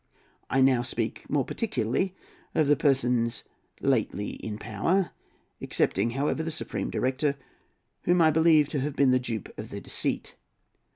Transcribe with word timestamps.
I 0.49 0.61
now 0.61 0.81
speak 0.81 1.29
more 1.29 1.45
particularly 1.45 2.15
of 2.55 2.65
the 2.67 2.75
persons 2.75 3.43
lately 3.81 4.29
in 4.37 4.57
power, 4.57 5.11
excepting, 5.61 6.09
however, 6.17 6.41
the 6.41 6.49
Supreme 6.49 6.89
Director, 6.89 7.35
whom 8.05 8.19
I 8.19 8.31
believe 8.31 8.67
to 8.69 8.79
have 8.79 8.95
been 8.95 9.11
the 9.11 9.19
dupe 9.19 9.55
of 9.59 9.69
their 9.69 9.79
deceit. 9.81 10.35